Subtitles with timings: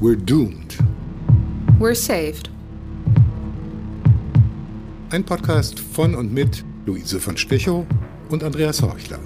[0.00, 0.76] We're doomed.
[1.78, 2.50] We're saved.
[5.10, 7.84] Ein Podcast von und mit Luise von Stechow
[8.28, 9.18] und Andreas Horchler.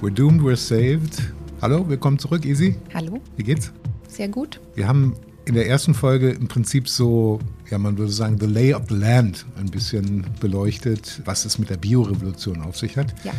[0.00, 1.22] We're doomed, we're saved.
[1.60, 2.76] Hallo, willkommen zurück, Easy.
[2.94, 3.72] Hallo, Wie geht's?
[4.08, 4.60] sehr gut.
[4.74, 7.38] Wir haben in der ersten Folge im Prinzip so,
[7.70, 11.70] ja, man würde sagen, the lay of the land ein bisschen beleuchtet, was es mit
[11.70, 13.14] der Biorevolution auf sich hat.
[13.24, 13.32] Ja.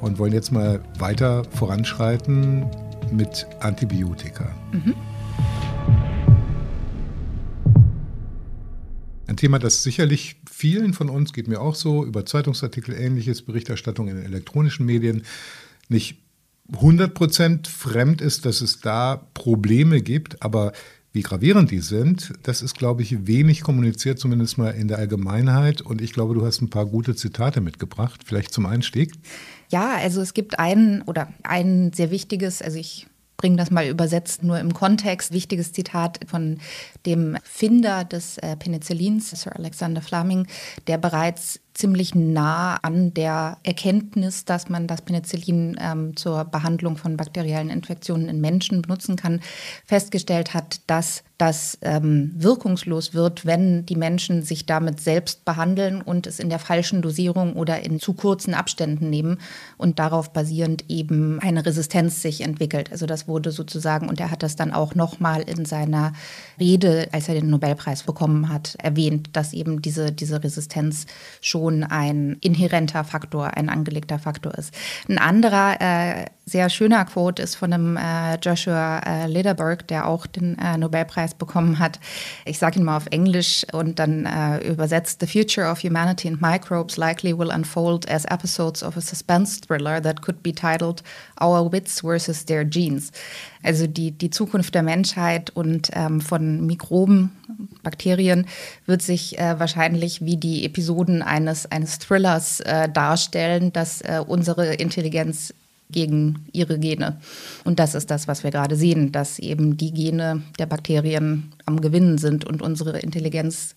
[0.00, 2.66] Und wollen jetzt mal weiter voranschreiten
[3.12, 4.50] mit Antibiotika.
[9.34, 14.06] Ein Thema, das sicherlich vielen von uns, geht mir auch so, über Zeitungsartikel, ähnliches, Berichterstattung
[14.06, 15.24] in elektronischen Medien,
[15.88, 16.22] nicht
[16.72, 20.72] 100% fremd ist, dass es da Probleme gibt, aber
[21.12, 25.82] wie gravierend die sind, das ist, glaube ich, wenig kommuniziert, zumindest mal in der Allgemeinheit.
[25.82, 29.14] Und ich glaube, du hast ein paar gute Zitate mitgebracht, vielleicht zum Einstieg.
[29.68, 34.42] Ja, also es gibt ein oder ein sehr wichtiges, also ich bringe das mal übersetzt
[34.42, 36.58] nur im Kontext, wichtiges Zitat von
[37.06, 40.46] dem Finder des äh, Penicillins, Sir Alexander Fleming,
[40.86, 47.16] der bereits ziemlich nah an der Erkenntnis, dass man das Penicillin ähm, zur Behandlung von
[47.16, 49.40] bakteriellen Infektionen in Menschen benutzen kann,
[49.84, 56.28] festgestellt hat, dass das ähm, wirkungslos wird, wenn die Menschen sich damit selbst behandeln und
[56.28, 59.40] es in der falschen Dosierung oder in zu kurzen Abständen nehmen
[59.76, 62.92] und darauf basierend eben eine Resistenz sich entwickelt.
[62.92, 66.12] Also das wurde sozusagen, und er hat das dann auch nochmal in seiner
[66.60, 71.06] Rede, als er den Nobelpreis bekommen hat, erwähnt, dass eben diese, diese Resistenz
[71.40, 74.74] schon ein inhärenter Faktor, ein angelegter Faktor ist.
[75.08, 80.26] Ein anderer äh, sehr schöner Quote ist von einem äh, Joshua äh, Lederberg, der auch
[80.26, 81.98] den äh, Nobelpreis bekommen hat.
[82.44, 86.40] Ich sage ihn mal auf Englisch und dann äh, übersetzt: The future of humanity and
[86.40, 91.02] microbes likely will unfold as episodes of a suspense thriller that could be titled
[91.40, 93.10] Our Wits versus Their Genes.
[93.62, 97.30] Also die, die Zukunft der Menschheit und ähm, von Mikroben,
[97.82, 98.46] Bakterien
[98.86, 104.74] wird sich äh, wahrscheinlich wie die Episoden eines, eines Thrillers äh, darstellen, dass äh, unsere
[104.74, 105.54] Intelligenz
[105.90, 107.20] gegen ihre Gene.
[107.64, 111.80] Und das ist das, was wir gerade sehen, dass eben die Gene der Bakterien am
[111.80, 113.74] Gewinnen sind und unsere Intelligenz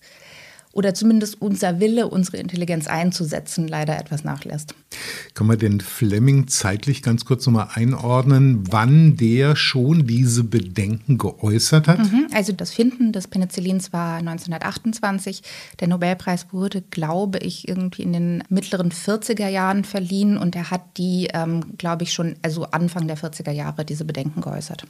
[0.78, 4.76] oder zumindest unser Wille, unsere Intelligenz einzusetzen, leider etwas nachlässt.
[5.34, 11.88] Kann man den Fleming zeitlich ganz kurz nochmal einordnen, wann der schon diese Bedenken geäußert
[11.88, 11.98] hat?
[11.98, 15.42] Mhm, Also das Finden des Penicillins war 1928.
[15.80, 20.96] Der Nobelpreis wurde, glaube ich, irgendwie in den mittleren 40er Jahren verliehen und er hat
[20.96, 24.84] die, ähm, glaube ich, schon, also Anfang der 40er Jahre diese Bedenken geäußert.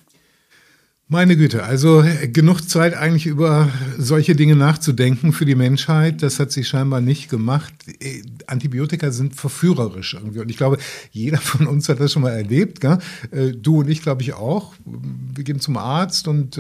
[1.11, 6.23] Meine Güte, also äh, genug Zeit eigentlich über solche Dinge nachzudenken für die Menschheit.
[6.23, 7.73] Das hat sie scheinbar nicht gemacht.
[7.99, 10.41] Äh, Antibiotika sind verführerisch irgendwie.
[10.41, 10.77] Und ich glaube,
[11.11, 12.83] jeder von uns hat das schon mal erlebt.
[12.83, 12.99] Gell?
[13.31, 14.75] Äh, Du und ich, glaube ich, auch.
[14.85, 16.59] Wir gehen zum Arzt und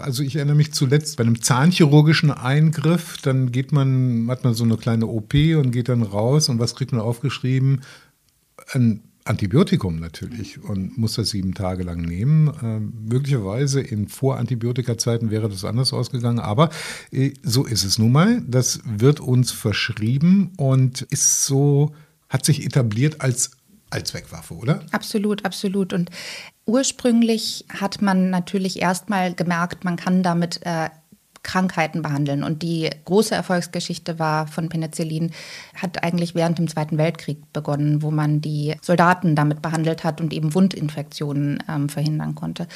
[0.00, 3.16] also ich erinnere mich zuletzt bei einem zahnchirurgischen Eingriff.
[3.22, 6.48] Dann geht man, hat man so eine kleine OP und geht dann raus.
[6.48, 7.80] Und was kriegt man aufgeschrieben?
[8.72, 12.52] Ein Antibiotikum natürlich und muss das sieben Tage lang nehmen.
[12.62, 16.70] Ähm, möglicherweise in Vor-Antibiotika-Zeiten wäre das anders ausgegangen, aber
[17.10, 18.42] äh, so ist es nun mal.
[18.46, 21.94] Das wird uns verschrieben und ist so,
[22.28, 23.52] hat sich etabliert als
[23.90, 24.84] Allzweckwaffe, oder?
[24.92, 25.92] Absolut, absolut.
[25.92, 26.10] Und
[26.66, 30.90] ursprünglich hat man natürlich erstmal gemerkt, man kann damit äh,
[31.48, 32.44] Krankheiten behandeln.
[32.44, 35.32] Und die große Erfolgsgeschichte war von Penicillin,
[35.74, 40.34] hat eigentlich während dem Zweiten Weltkrieg begonnen, wo man die Soldaten damit behandelt hat und
[40.34, 42.66] eben Wundinfektionen ähm, verhindern konnte.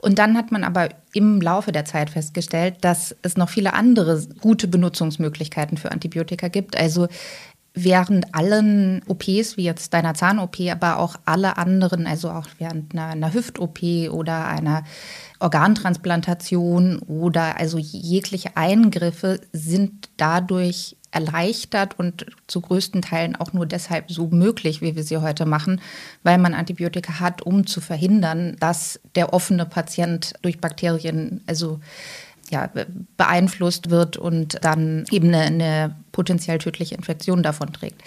[0.00, 4.26] Und dann hat man aber im Laufe der Zeit festgestellt, dass es noch viele andere
[4.40, 6.78] gute Benutzungsmöglichkeiten für Antibiotika gibt.
[6.78, 7.08] Also
[7.74, 13.08] während allen OPs, wie jetzt deiner Zahn-OP, aber auch alle anderen, also auch während einer,
[13.08, 14.84] einer Hüft-OP oder einer
[15.44, 24.10] Organtransplantation oder also jegliche Eingriffe sind dadurch erleichtert und zu größten Teilen auch nur deshalb
[24.10, 25.82] so möglich, wie wir sie heute machen,
[26.22, 31.78] weil man Antibiotika hat, um zu verhindern, dass der offene Patient durch Bakterien, also
[32.50, 32.70] ja,
[33.18, 38.02] beeinflusst wird und dann eben eine, eine potenziell tödliche Infektion davon trägt.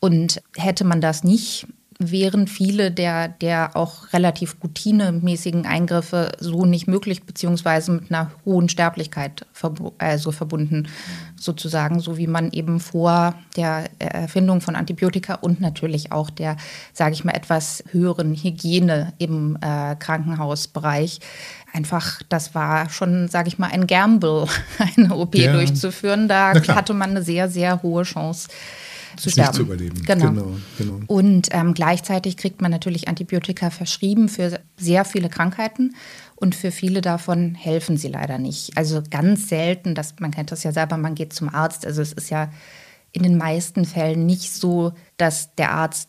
[0.00, 1.66] Und hätte man das nicht,
[1.98, 8.68] wären viele der, der auch relativ routinemäßigen Eingriffe so nicht möglich, beziehungsweise mit einer hohen
[8.68, 10.88] Sterblichkeit verbu also verbunden,
[11.38, 16.56] sozusagen, so wie man eben vor der Erfindung von Antibiotika und natürlich auch der,
[16.92, 21.20] sage ich mal, etwas höheren Hygiene im äh, Krankenhausbereich
[21.72, 24.46] einfach, das war schon, sage ich mal, ein Gamble,
[24.96, 25.52] eine OP Ja.
[25.52, 26.28] durchzuführen.
[26.28, 28.48] Da hatte man eine sehr, sehr hohe Chance,
[29.16, 29.48] zu sterben.
[29.48, 30.02] Nicht zu überleben.
[30.04, 30.28] Genau.
[30.30, 31.00] genau, genau.
[31.06, 35.94] Und ähm, gleichzeitig kriegt man natürlich Antibiotika verschrieben für sehr viele Krankheiten.
[36.36, 38.76] Und für viele davon helfen sie leider nicht.
[38.76, 41.86] Also ganz selten, dass, man kennt das ja selber, man geht zum Arzt.
[41.86, 42.50] Also es ist ja
[43.12, 46.08] in den meisten Fällen nicht so, dass der Arzt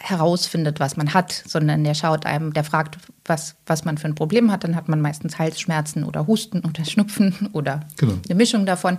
[0.00, 4.14] herausfindet, was man hat, sondern der schaut einem, der fragt, was, was man für ein
[4.14, 4.64] Problem hat.
[4.64, 8.14] Dann hat man meistens Halsschmerzen oder Husten oder Schnupfen oder genau.
[8.24, 8.98] eine Mischung davon.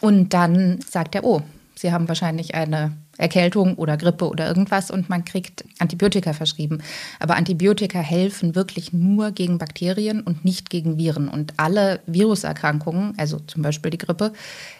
[0.00, 1.42] Und dann sagt er, oh,
[1.78, 6.78] Sie haben wahrscheinlich eine Erkältung oder Grippe oder irgendwas und man kriegt Antibiotika verschrieben.
[7.20, 11.28] Aber Antibiotika helfen wirklich nur gegen Bakterien und nicht gegen Viren.
[11.28, 14.32] Und alle Viruserkrankungen, also zum Beispiel die Grippe,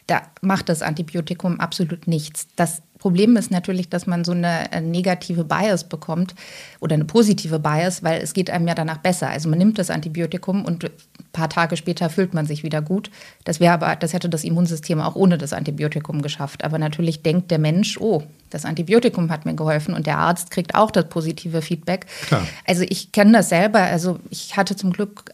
[0.07, 2.49] da macht das Antibiotikum absolut nichts.
[2.57, 6.35] Das Problem ist natürlich, dass man so eine äh, negative Bias bekommt
[6.81, 9.29] oder eine positive Bias, weil es geht einem ja danach besser.
[9.29, 10.91] Also man nimmt das Antibiotikum und ein
[11.33, 13.11] paar Tage später fühlt man sich wieder gut.
[13.45, 16.65] Das wäre aber, das hätte das Immunsystem auch ohne das Antibiotikum geschafft.
[16.65, 20.75] Aber natürlich denkt der Mensch, oh, das Antibiotikum hat mir geholfen und der Arzt kriegt
[20.75, 22.07] auch das positive Feedback.
[22.27, 22.47] Klar.
[22.67, 23.81] Also ich kenne das selber.
[23.81, 25.33] Also ich hatte zum Glück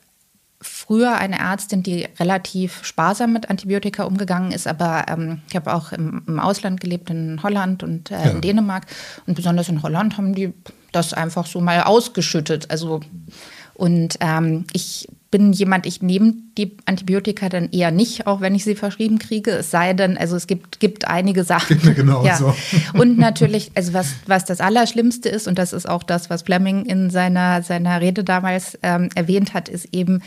[0.62, 5.92] früher eine Ärztin, die relativ sparsam mit Antibiotika umgegangen ist, aber ähm, ich habe auch
[5.92, 8.30] im, im, Ausland gelebt, in Holland und äh, ja.
[8.30, 8.86] in Dänemark.
[9.26, 10.52] Und besonders in Holland haben die
[10.92, 12.70] das einfach so mal ausgeschüttet.
[12.70, 13.00] Also
[13.74, 18.64] und ähm, ich bin jemand, ich nehme die Antibiotika dann eher nicht, auch wenn ich
[18.64, 19.50] sie verschrieben kriege.
[19.52, 21.80] Es sei denn, also es gibt, gibt einige Sachen.
[21.82, 22.36] Mir genau ja.
[22.36, 22.54] so.
[22.92, 26.84] Und natürlich, also was, was das Allerschlimmste ist, und das ist auch das, was Fleming
[26.84, 30.22] in seiner, seiner Rede damals ähm, erwähnt hat, ist eben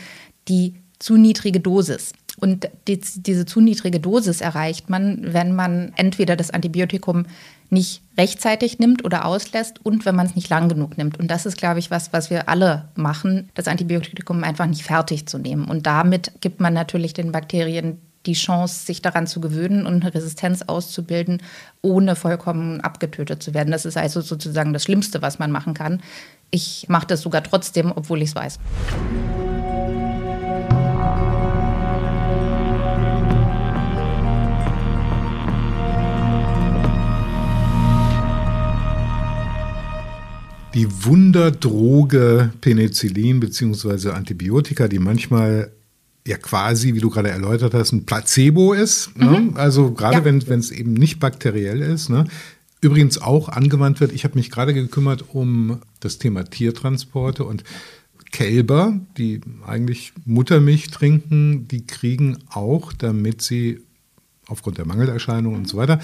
[0.48, 2.12] die zu niedrige Dosis.
[2.38, 7.26] Und die, diese zu niedrige Dosis erreicht man, wenn man entweder das Antibiotikum
[7.70, 11.18] nicht rechtzeitig nimmt oder auslässt und wenn man es nicht lang genug nimmt.
[11.18, 15.26] Und das ist, glaube ich, was, was wir alle machen, das Antibiotikum einfach nicht fertig
[15.26, 15.64] zu nehmen.
[15.64, 20.12] Und damit gibt man natürlich den Bakterien die Chance, sich daran zu gewöhnen und eine
[20.12, 21.42] Resistenz auszubilden,
[21.80, 23.70] ohne vollkommen abgetötet zu werden.
[23.70, 26.02] Das ist also sozusagen das Schlimmste, was man machen kann.
[26.50, 28.58] Ich mache das sogar trotzdem, obwohl ich es weiß.
[40.76, 44.10] Die Wunderdroge Penicillin bzw.
[44.10, 45.72] Antibiotika, die manchmal
[46.26, 49.16] ja quasi, wie du gerade erläutert hast, ein Placebo ist.
[49.16, 49.40] Ne?
[49.40, 49.56] Mhm.
[49.56, 50.24] Also gerade ja.
[50.24, 52.10] wenn es eben nicht bakteriell ist.
[52.10, 52.26] Ne?
[52.82, 57.64] Übrigens auch angewandt wird, ich habe mich gerade gekümmert um das Thema Tiertransporte und
[58.30, 63.80] Kälber, die eigentlich Muttermilch trinken, die kriegen auch, damit sie
[64.48, 66.00] aufgrund der Mangelerscheinungen und so weiter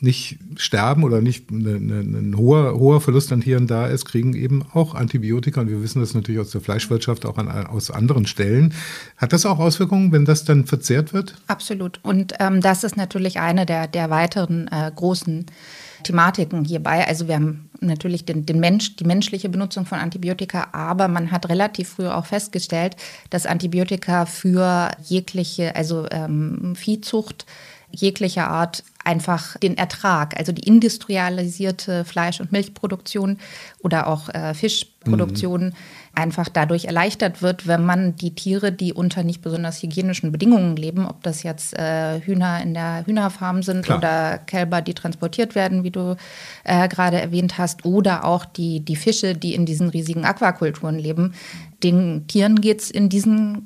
[0.00, 4.94] nicht sterben oder nicht ein hoher, hoher Verlust an Tieren da ist, kriegen eben auch
[4.94, 5.60] Antibiotika.
[5.60, 8.74] Und wir wissen das natürlich aus der Fleischwirtschaft, auch an, aus anderen Stellen.
[9.16, 11.34] Hat das auch Auswirkungen, wenn das dann verzehrt wird?
[11.46, 12.00] Absolut.
[12.02, 15.46] Und ähm, das ist natürlich eine der, der weiteren äh, großen
[16.04, 17.06] Thematiken hierbei.
[17.06, 21.48] Also wir haben natürlich den, den Mensch, die menschliche Benutzung von Antibiotika, aber man hat
[21.48, 22.96] relativ früh auch festgestellt,
[23.30, 27.46] dass Antibiotika für jegliche, also ähm, Viehzucht,
[27.94, 33.38] jeglicher Art einfach den Ertrag, also die industrialisierte Fleisch- und Milchproduktion
[33.82, 35.72] oder auch äh, Fischproduktion mhm.
[36.14, 41.06] Einfach dadurch erleichtert wird, wenn man die Tiere, die unter nicht besonders hygienischen Bedingungen leben,
[41.06, 43.98] ob das jetzt äh, Hühner in der Hühnerfarm sind Klar.
[43.98, 46.16] oder Kälber, die transportiert werden, wie du
[46.64, 51.34] äh, gerade erwähnt hast, oder auch die, die Fische, die in diesen riesigen Aquakulturen leben,
[51.82, 53.10] den Tieren geht es in,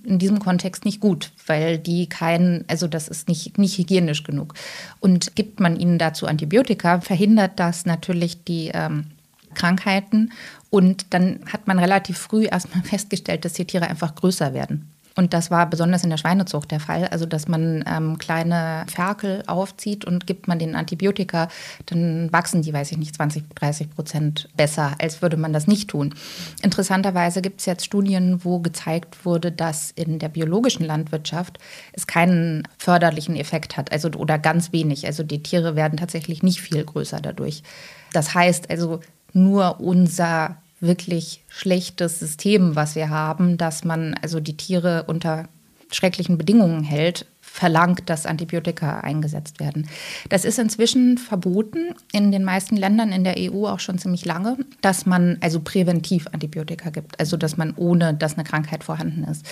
[0.05, 4.55] in diesem Kontext nicht gut, weil die kein, also das ist nicht, nicht hygienisch genug.
[4.99, 9.07] Und gibt man ihnen dazu Antibiotika, verhindert das natürlich die ähm,
[9.55, 10.33] Krankheiten.
[10.71, 14.91] Und dann hat man relativ früh erstmal festgestellt, dass die Tiere einfach größer werden.
[15.19, 17.09] Und das war besonders in der Schweinezucht der Fall.
[17.09, 21.49] Also, dass man ähm, kleine Ferkel aufzieht und gibt man den Antibiotika,
[21.87, 25.91] dann wachsen die, weiß ich nicht, 20, 30 Prozent besser, als würde man das nicht
[25.91, 26.15] tun.
[26.63, 31.59] Interessanterweise gibt es jetzt Studien, wo gezeigt wurde, dass in der biologischen Landwirtschaft
[31.93, 35.05] es keinen förderlichen Effekt hat, also oder ganz wenig.
[35.05, 37.65] Also die Tiere werden tatsächlich nicht viel größer dadurch.
[38.13, 39.01] Das heißt also,
[39.33, 45.49] nur unser wirklich schlechtes System, was wir haben, dass man also die Tiere unter
[45.91, 49.89] schrecklichen Bedingungen hält, verlangt, dass Antibiotika eingesetzt werden.
[50.29, 54.59] Das ist inzwischen verboten in den meisten Ländern in der EU auch schon ziemlich lange,
[54.81, 59.45] dass man also präventiv Antibiotika gibt, also dass man ohne, dass eine Krankheit vorhanden ist.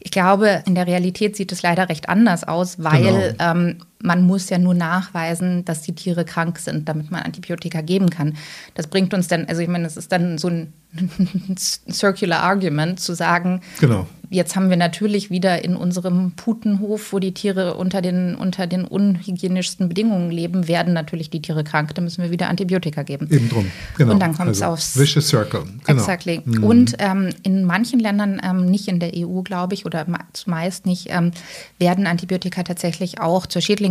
[0.00, 3.52] Ich glaube, in der Realität sieht es leider recht anders aus, weil genau.
[3.52, 8.10] ähm, man muss ja nur nachweisen, dass die Tiere krank sind, damit man Antibiotika geben
[8.10, 8.36] kann.
[8.74, 10.72] Das bringt uns dann, also ich meine, es ist dann so ein
[11.56, 14.06] Circular Argument zu sagen, genau.
[14.30, 18.84] jetzt haben wir natürlich wieder in unserem Putenhof, wo die Tiere unter den, unter den
[18.84, 23.28] unhygienischsten Bedingungen leben, werden natürlich die Tiere krank, da müssen wir wieder Antibiotika geben.
[23.30, 24.12] Eben drum, genau.
[24.12, 24.98] Und dann kommt es also, aufs...
[24.98, 26.00] Vicious Circle, genau.
[26.00, 26.42] Exactly.
[26.44, 26.64] Mhm.
[26.64, 31.08] Und ähm, in manchen Ländern, ähm, nicht in der EU, glaube ich, oder zumeist nicht,
[31.10, 31.32] ähm,
[31.78, 33.85] werden Antibiotika tatsächlich auch zur Schädlingsbekämpfung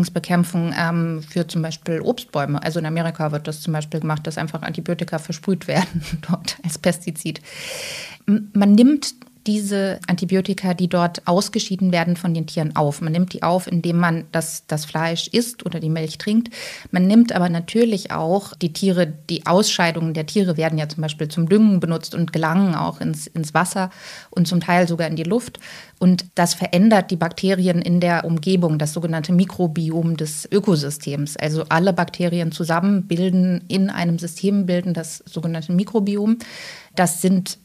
[0.77, 2.61] ähm, für zum Beispiel Obstbäume.
[2.61, 6.77] Also in Amerika wird das zum Beispiel gemacht, dass einfach Antibiotika versprüht werden dort als
[6.77, 7.41] Pestizid.
[8.25, 9.13] Man nimmt
[9.47, 13.01] diese Antibiotika, die dort ausgeschieden werden von den Tieren auf.
[13.01, 16.53] Man nimmt die auf, indem man das, das Fleisch isst oder die Milch trinkt.
[16.91, 21.27] Man nimmt aber natürlich auch die Tiere, die Ausscheidungen der Tiere werden ja zum Beispiel
[21.27, 23.89] zum Düngen benutzt und gelangen auch ins, ins Wasser
[24.31, 25.59] und zum Teil sogar in die Luft.
[25.99, 31.37] Und das verändert die Bakterien in der Umgebung, das sogenannte Mikrobiom des Ökosystems.
[31.37, 36.37] Also alle Bakterien zusammen bilden in einem System bilden das sogenannte Mikrobiom.
[36.95, 37.59] Das sind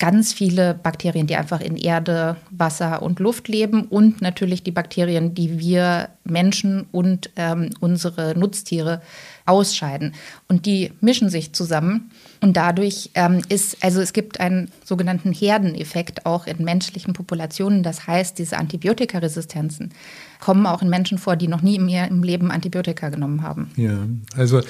[0.00, 5.34] ganz viele Bakterien, die einfach in Erde, Wasser und Luft leben und natürlich die Bakterien,
[5.34, 9.02] die wir Menschen und ähm, unsere Nutztiere
[9.44, 10.14] ausscheiden.
[10.48, 16.24] Und die mischen sich zusammen und dadurch ähm, ist, also es gibt einen sogenannten Herdeneffekt
[16.24, 17.82] auch in menschlichen Populationen.
[17.82, 19.92] Das heißt, diese Antibiotikaresistenzen
[20.40, 23.70] kommen auch in Menschen vor, die noch nie ihrem Leben Antibiotika genommen haben.
[23.76, 23.98] Ja,
[24.34, 24.62] also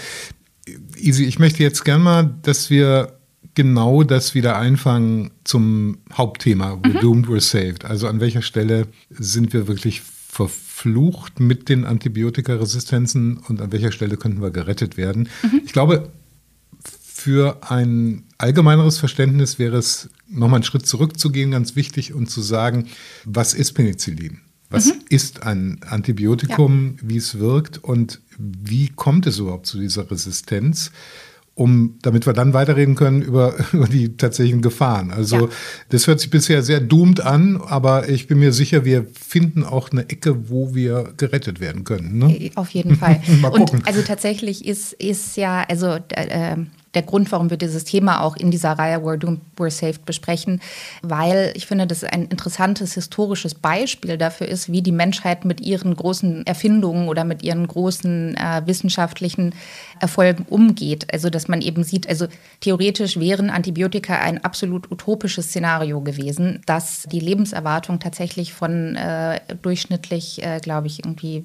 [0.96, 3.19] Isi, ich möchte jetzt gerne mal, dass wir
[3.60, 7.00] genau das wieder einfangen zum Hauptthema, We're mhm.
[7.00, 7.84] doomed, we're saved.
[7.84, 14.16] Also an welcher Stelle sind wir wirklich verflucht mit den Antibiotikaresistenzen und an welcher Stelle
[14.16, 15.28] könnten wir gerettet werden?
[15.42, 15.60] Mhm.
[15.66, 16.08] Ich glaube,
[16.82, 22.86] für ein allgemeineres Verständnis wäre es, nochmal einen Schritt zurückzugehen, ganz wichtig und zu sagen,
[23.26, 24.38] was ist Penicillin?
[24.70, 25.00] Was mhm.
[25.10, 27.08] ist ein Antibiotikum, ja.
[27.10, 30.92] wie es wirkt und wie kommt es überhaupt zu dieser Resistenz?
[31.60, 35.10] Um, damit wir dann weiterreden können über, über die tatsächlichen Gefahren.
[35.10, 35.48] Also ja.
[35.90, 39.90] das hört sich bisher sehr doomed an, aber ich bin mir sicher, wir finden auch
[39.90, 42.16] eine Ecke, wo wir gerettet werden können.
[42.16, 42.34] Ne?
[42.34, 43.20] Äh, auf jeden Fall.
[43.52, 46.56] Und also tatsächlich ist, ist ja, also äh,
[46.94, 50.60] der Grund, warum wir dieses Thema auch in dieser Reihe We're Doomed, We're Saved besprechen,
[51.02, 55.94] weil ich finde, dass ein interessantes historisches Beispiel dafür ist, wie die Menschheit mit ihren
[55.94, 59.54] großen Erfindungen oder mit ihren großen äh, wissenschaftlichen
[60.00, 61.12] Erfolgen umgeht.
[61.12, 62.26] Also, dass man eben sieht, also
[62.60, 70.42] theoretisch wären Antibiotika ein absolut utopisches Szenario gewesen, dass die Lebenserwartung tatsächlich von äh, durchschnittlich,
[70.42, 71.44] äh, glaube ich, irgendwie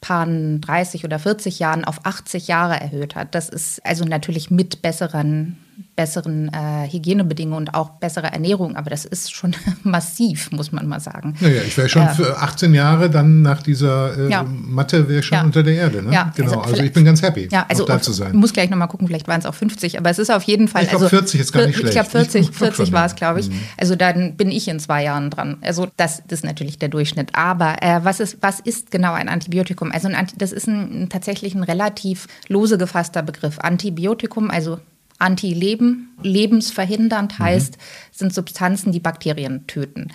[0.00, 3.34] paar 30 oder 40 Jahren auf 80 Jahre erhöht hat.
[3.34, 5.58] Das ist also natürlich mit besseren
[5.96, 11.00] besseren äh, Hygienebedingungen und auch bessere Ernährung, aber das ist schon massiv, muss man mal
[11.00, 11.34] sagen.
[11.40, 14.42] Naja, ich wäre schon äh, für 18 Jahre dann nach dieser äh, ja.
[14.44, 15.44] Matte wäre schon ja.
[15.44, 16.02] unter der Erde.
[16.02, 16.12] Ne?
[16.12, 16.60] Ja, genau.
[16.60, 18.28] Also, also ich bin ganz happy, ja, also da zu sein.
[18.28, 20.68] Ich muss gleich nochmal gucken, vielleicht waren es auch 50, aber es ist auf jeden
[20.68, 20.84] Fall.
[20.84, 21.88] Ich glaube, also, 40 ist gar nicht schlecht.
[21.88, 23.48] Ich glaube, 40, 40 war es, glaube ich.
[23.48, 23.60] Mhm.
[23.76, 25.58] Also dann bin ich in zwei Jahren dran.
[25.60, 27.30] Also das, das ist natürlich der Durchschnitt.
[27.34, 29.92] Aber äh, was, ist, was ist genau ein Antibiotikum?
[29.92, 33.58] Also ein, das ist ein, tatsächlich ein relativ lose gefasster Begriff.
[33.58, 34.78] Antibiotikum, also
[35.20, 37.42] Anti-Leben, lebensverhindernd mhm.
[37.42, 37.78] heißt,
[38.10, 40.08] sind Substanzen, die Bakterien töten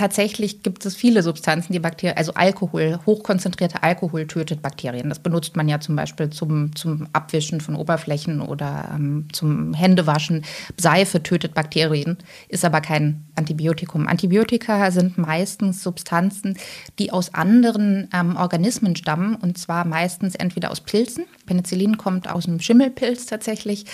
[0.00, 5.10] tatsächlich gibt es viele Substanzen, die Bakterien, also Alkohol, hochkonzentrierter Alkohol tötet Bakterien.
[5.10, 10.46] Das benutzt man ja zum Beispiel zum, zum Abwischen von Oberflächen oder ähm, zum Händewaschen.
[10.78, 12.16] Seife tötet Bakterien,
[12.48, 14.06] ist aber kein Antibiotikum.
[14.08, 16.56] Antibiotika sind meistens Substanzen,
[16.98, 21.26] die aus anderen ähm, Organismen stammen und zwar meistens entweder aus Pilzen.
[21.50, 23.84] Penicillin kommt aus einem Schimmelpilz tatsächlich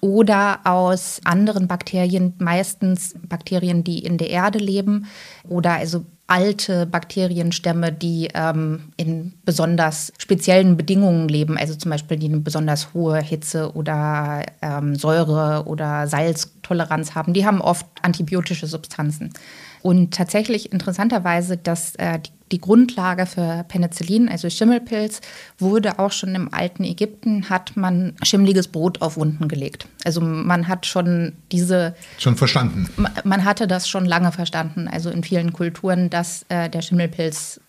[0.00, 5.06] oder aus anderen Bakterien, meistens Bakterien, die in der Erde leben
[5.46, 12.28] oder also alte Bakterienstämme, die ähm, in besonders speziellen Bedingungen leben, also zum Beispiel die
[12.28, 19.34] eine besonders hohe Hitze oder ähm, Säure oder Salztoleranz haben, die haben oft antibiotische Substanzen.
[19.82, 25.20] Und tatsächlich interessanterweise, dass äh, die, die, Grundlage für Penicillin, also Schimmelpilz,
[25.58, 29.88] wurde auch schon im alten Ägypten, hat man schimmliges Brot auf Wunden gelegt.
[30.04, 31.96] Also man hat schon diese...
[32.18, 32.88] Schon verstanden.
[33.24, 37.60] Man hatte das schon lange verstanden, also in vielen Kulturen, dass äh, der Schimmelpilz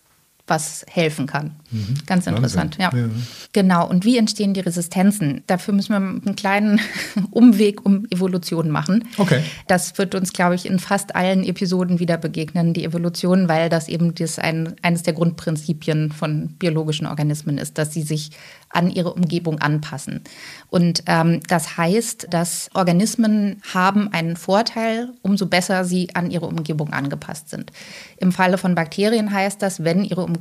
[0.46, 1.52] was helfen kann.
[1.72, 1.96] Mhm.
[2.06, 2.92] Ganz interessant, ja.
[2.94, 3.10] ja.
[3.54, 3.88] Genau.
[3.88, 5.42] Und wie entstehen die Resistenzen?
[5.48, 6.82] Dafür müssen wir einen kleinen
[7.32, 9.06] Umweg um Evolution machen.
[9.18, 9.42] Okay.
[9.68, 13.88] Das wird uns, glaube ich, in fast allen Episoden wieder begegnen, die Evolution, weil das
[13.88, 18.32] eben das ein, eines der Grundprinzipien von biologischen Organismen ist, dass sie sich
[18.68, 20.22] an ihre Umgebung anpassen.
[20.70, 26.92] Und ähm, das heißt, dass Organismen haben einen Vorteil, umso besser sie an ihre Umgebung
[26.92, 27.72] angepasst sind.
[28.18, 30.33] Im Falle von Bakterien heißt das, wenn ihre Umgebung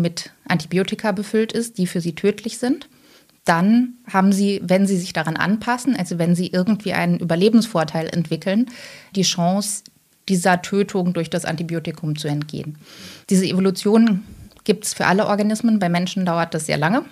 [0.00, 2.88] mit Antibiotika befüllt ist, die für sie tödlich sind,
[3.44, 8.66] dann haben sie, wenn sie sich daran anpassen, also wenn sie irgendwie einen Überlebensvorteil entwickeln,
[9.16, 9.84] die Chance,
[10.28, 12.76] dieser Tötung durch das Antibiotikum zu entgehen.
[13.30, 14.22] Diese Evolution
[14.64, 15.78] gibt es für alle Organismen.
[15.78, 17.04] Bei Menschen dauert das sehr lange.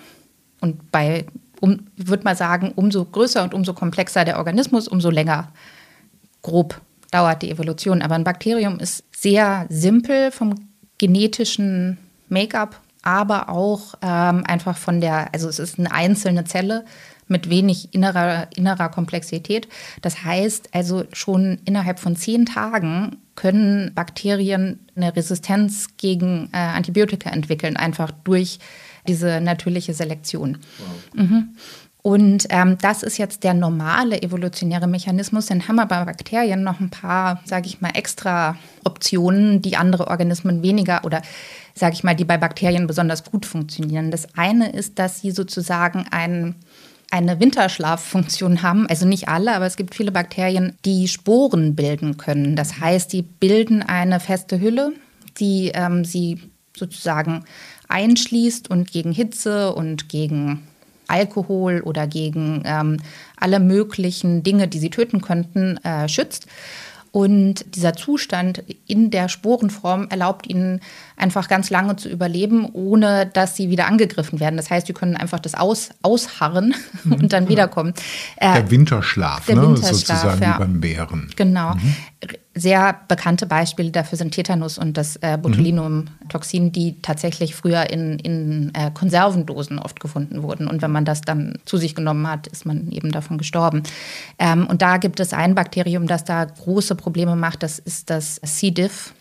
[0.61, 1.25] Und bei,
[1.59, 5.51] um, ich würde mal sagen, umso größer und umso komplexer der Organismus, umso länger
[6.43, 6.79] grob
[7.09, 8.03] dauert die Evolution.
[8.03, 10.53] Aber ein Bakterium ist sehr simpel vom
[10.99, 11.97] genetischen
[12.29, 16.85] Make-up, aber auch ähm, einfach von der, also es ist eine einzelne Zelle
[17.27, 19.67] mit wenig innerer, innerer Komplexität.
[20.01, 27.29] Das heißt also schon innerhalb von zehn Tagen können Bakterien eine Resistenz gegen äh, Antibiotika
[27.29, 28.59] entwickeln, einfach durch
[29.07, 30.57] diese natürliche Selektion.
[30.79, 31.25] Wow.
[31.25, 31.49] Mhm.
[32.01, 35.47] Und ähm, das ist jetzt der normale evolutionäre Mechanismus.
[35.47, 38.55] Dann haben wir bei Bakterien noch ein paar, sage ich mal, extra
[38.85, 41.21] Optionen, die andere Organismen weniger oder
[41.79, 44.11] sage ich mal, die bei Bakterien besonders gut funktionieren.
[44.11, 46.55] Das eine ist, dass sie sozusagen ein
[47.09, 48.87] eine Winterschlaffunktion haben.
[48.89, 52.55] Also nicht alle, aber es gibt viele Bakterien, die Sporen bilden können.
[52.55, 54.91] Das heißt, die bilden eine feste Hülle,
[55.39, 56.41] die ähm, sie
[56.75, 57.45] sozusagen
[57.87, 60.67] einschließt und gegen Hitze und gegen
[61.07, 62.97] Alkohol oder gegen ähm,
[63.37, 66.47] alle möglichen Dinge, die sie töten könnten, äh, schützt.
[67.11, 70.81] Und dieser Zustand in der Sporenform erlaubt ihnen
[71.15, 74.57] einfach ganz lange zu überleben, ohne dass sie wieder angegriffen werden.
[74.57, 76.75] Das heißt, sie können einfach das aus, ausharren
[77.09, 77.93] und dann wiederkommen.
[78.41, 79.61] Der äh, Winterschlaf, der ne?
[79.63, 80.55] Winterschlaf, sozusagen ja.
[80.55, 81.31] wie beim Bären.
[81.35, 81.73] Genau.
[81.73, 81.95] Mhm
[82.59, 88.71] sehr bekannte Beispiele dafür sind Tetanus und das äh, Botulinumtoxin, die tatsächlich früher in, in
[88.73, 90.67] äh, Konservendosen oft gefunden wurden.
[90.67, 93.83] Und wenn man das dann zu sich genommen hat, ist man eben davon gestorben.
[94.39, 97.63] Ähm, und da gibt es ein Bakterium, das da große Probleme macht.
[97.63, 98.71] Das ist das C.
[98.71, 99.13] diff.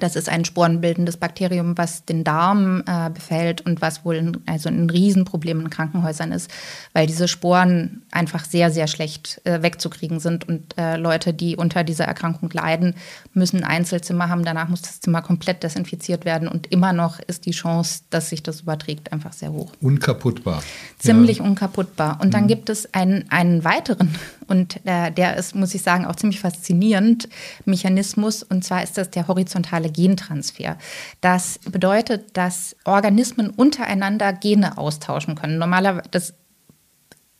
[0.00, 4.68] Das ist ein sporenbildendes Bakterium, was den Darm äh, befällt und was wohl ein, also
[4.68, 6.50] ein Riesenproblem in Krankenhäusern ist,
[6.92, 10.48] weil diese Sporen einfach sehr, sehr schlecht äh, wegzukriegen sind.
[10.48, 12.94] Und äh, Leute, die unter dieser Erkrankung leiden,
[13.34, 14.44] müssen ein Einzelzimmer haben.
[14.44, 16.48] Danach muss das Zimmer komplett desinfiziert werden.
[16.48, 19.72] Und immer noch ist die Chance, dass sich das überträgt, einfach sehr hoch.
[19.80, 20.62] Unkaputtbar.
[20.98, 21.44] Ziemlich ja.
[21.44, 22.18] unkaputtbar.
[22.20, 22.48] Und dann mhm.
[22.48, 24.14] gibt es einen, einen weiteren,
[24.48, 27.28] und äh, der ist, muss ich sagen, auch ziemlich faszinierend,
[27.64, 28.42] Mechanismus.
[28.42, 30.76] Und zwar ist das der horizontale Gentransfer.
[31.20, 35.58] Das bedeutet, dass Organismen untereinander Gene austauschen können.
[35.58, 36.34] Normalerweise, das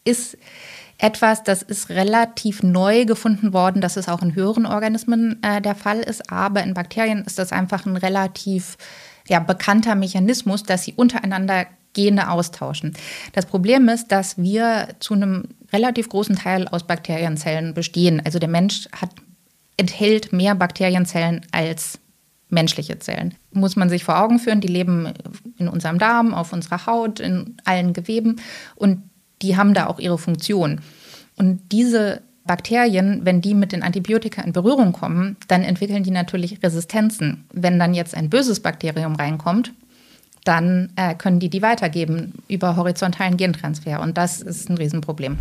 [0.04, 0.37] ist
[0.98, 5.76] etwas, das ist relativ neu gefunden worden, dass es auch in höheren Organismen äh, der
[5.76, 8.76] Fall ist, aber in Bakterien ist das einfach ein relativ
[9.28, 11.66] ja, bekannter Mechanismus, dass sie untereinander
[11.98, 12.94] Gene austauschen.
[13.32, 18.22] Das Problem ist, dass wir zu einem relativ großen Teil aus Bakterienzellen bestehen.
[18.24, 19.11] Also der Mensch hat,
[19.76, 21.98] enthält mehr Bakterienzellen als
[22.50, 23.34] menschliche Zellen.
[23.50, 25.12] Muss man sich vor Augen führen, die leben
[25.58, 28.37] in unserem Darm, auf unserer Haut, in allen Geweben
[28.76, 29.02] und
[29.42, 30.80] die haben da auch ihre Funktion.
[31.37, 36.62] Und diese Bakterien, wenn die mit den Antibiotika in Berührung kommen, dann entwickeln die natürlich
[36.62, 37.44] Resistenzen.
[37.52, 39.72] Wenn dann jetzt ein böses Bakterium reinkommt,
[40.44, 44.01] dann äh, können die die weitergeben über horizontalen Gentransfer.
[44.01, 45.38] Und das ist ein Riesenproblem.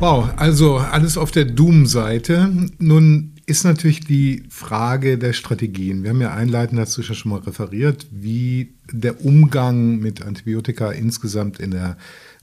[0.00, 2.50] Wow, also alles auf der Doom-Seite.
[2.78, 6.02] Nun ist natürlich die Frage der Strategien.
[6.02, 11.70] Wir haben ja einleitend dazu schon mal referiert, wie der Umgang mit Antibiotika insgesamt in
[11.70, 11.96] der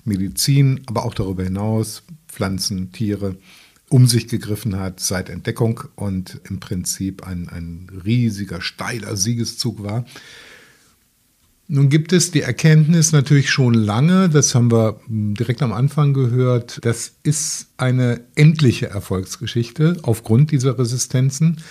[0.05, 3.37] Medizin, aber auch darüber hinaus, Pflanzen, Tiere,
[3.89, 10.05] um sich gegriffen hat seit Entdeckung und im Prinzip ein, ein riesiger, steiler Siegeszug war.
[11.67, 16.79] Nun gibt es die Erkenntnis natürlich schon lange, das haben wir direkt am Anfang gehört,
[16.83, 21.61] das ist eine endliche Erfolgsgeschichte aufgrund dieser Resistenzen.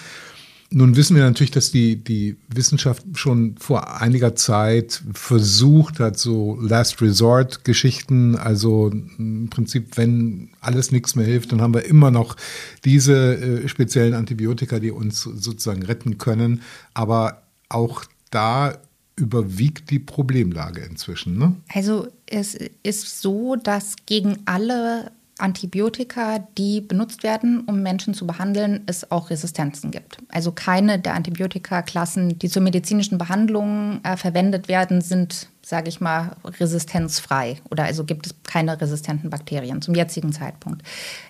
[0.73, 6.59] Nun wissen wir natürlich, dass die, die Wissenschaft schon vor einiger Zeit versucht hat, so
[6.61, 12.37] Last Resort-Geschichten, also im Prinzip, wenn alles nichts mehr hilft, dann haben wir immer noch
[12.85, 16.63] diese äh, speziellen Antibiotika, die uns sozusagen retten können.
[16.95, 18.79] Aber auch da
[19.17, 21.37] überwiegt die Problemlage inzwischen.
[21.37, 21.57] Ne?
[21.75, 28.83] Also es ist so, dass gegen alle Antibiotika, die benutzt werden, um Menschen zu behandeln,
[28.87, 30.19] es auch Resistenzen gibt.
[30.29, 36.37] Also keine der Antibiotika-Klassen, die zur medizinischen Behandlung äh, verwendet werden, sind sage ich mal,
[36.45, 40.83] resistenzfrei oder also gibt es keine resistenten Bakterien zum jetzigen Zeitpunkt.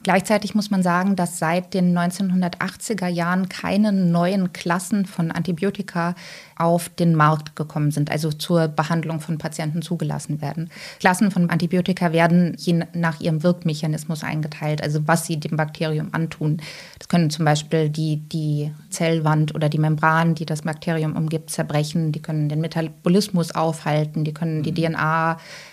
[0.02, 6.14] Gleichzeitig muss man sagen, dass seit den 1980er Jahren keine neuen Klassen von Antibiotika
[6.60, 10.70] auf den Markt gekommen sind, also zur Behandlung von Patienten zugelassen werden.
[11.00, 16.58] Klassen von Antibiotika werden je nach ihrem Wirkmechanismus eingeteilt, also was sie dem Bakterium antun.
[16.98, 22.12] Das können zum Beispiel die, die Zellwand oder die Membran, die das Bakterium umgibt, zerbrechen,
[22.12, 24.94] die können den Metabolismus aufhalten, die können die mhm.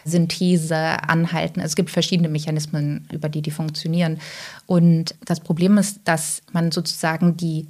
[0.05, 1.59] DNA-Synthese anhalten.
[1.59, 4.19] Es gibt verschiedene Mechanismen, über die die funktionieren.
[4.65, 7.67] Und das Problem ist, dass man sozusagen die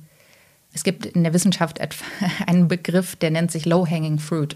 [0.78, 1.80] es gibt in der Wissenschaft
[2.46, 4.56] einen Begriff, der nennt sich Low-Hanging Fruit.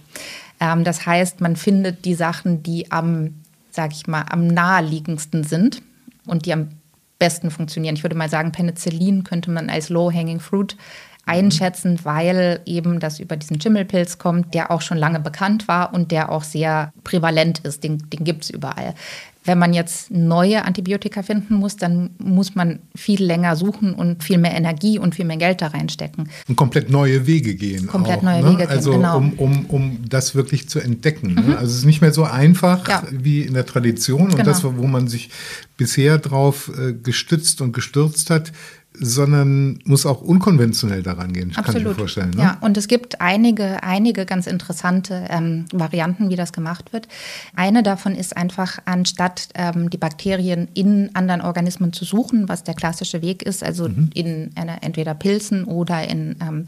[0.60, 5.82] Ähm, das heißt, man findet die Sachen, die am, sag ich mal, am naheliegendsten sind
[6.28, 6.70] und die am
[7.18, 7.96] besten funktionieren.
[7.96, 10.78] Ich würde mal sagen, Penicillin könnte man als Low-Hanging Fruit
[11.26, 16.12] einschätzen, weil eben das über diesen Schimmelpilz kommt, der auch schon lange bekannt war und
[16.12, 17.84] der auch sehr prävalent ist.
[17.84, 18.96] Den, den gibt es überall.
[19.44, 24.38] Wenn man jetzt neue Antibiotika finden muss, dann muss man viel länger suchen und viel
[24.38, 26.30] mehr Energie und viel mehr Geld da reinstecken.
[26.48, 27.88] Und komplett neue Wege gehen.
[27.88, 28.50] Komplett auch, neue ne?
[28.50, 29.18] Wege gehen, also genau.
[29.18, 31.34] Um, um, um das wirklich zu entdecken.
[31.34, 31.42] Ne?
[31.42, 31.54] Mhm.
[31.54, 33.04] Also es ist nicht mehr so einfach ja.
[33.10, 34.44] wie in der Tradition und genau.
[34.44, 35.32] das, wo man sich
[35.76, 38.52] bisher drauf äh, gestützt und gestürzt hat,
[38.94, 41.66] sondern muss auch unkonventionell daran gehen, Absolut.
[41.66, 42.32] kann ich mir vorstellen.
[42.32, 42.44] Ne?
[42.44, 47.08] Ja, und es gibt einige, einige ganz interessante ähm, Varianten, wie das gemacht wird.
[47.56, 52.74] Eine davon ist einfach, anstatt ähm, die Bakterien in anderen Organismen zu suchen, was der
[52.74, 54.10] klassische Weg ist, also mhm.
[54.14, 56.68] in einer, entweder Pilzen oder in ähm,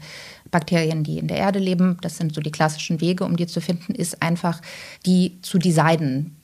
[0.50, 3.60] Bakterien, die in der Erde leben, das sind so die klassischen Wege, um die zu
[3.60, 4.60] finden, ist einfach,
[5.04, 6.36] die zu designen,